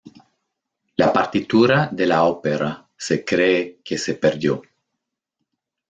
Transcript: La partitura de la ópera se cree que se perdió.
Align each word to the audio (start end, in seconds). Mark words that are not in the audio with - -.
La 1.01 1.09
partitura 1.17 1.77
de 1.91 2.07
la 2.07 2.23
ópera 2.23 2.89
se 2.97 3.23
cree 3.23 3.81
que 3.83 3.99
se 3.99 4.15
perdió. 4.15 4.59